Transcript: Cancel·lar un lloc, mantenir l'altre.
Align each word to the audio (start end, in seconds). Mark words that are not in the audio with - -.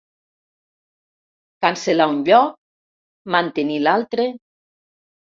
Cancel·lar 1.65 2.07
un 2.13 2.17
lloc, 2.29 2.55
mantenir 3.35 3.77
l'altre. 3.83 4.25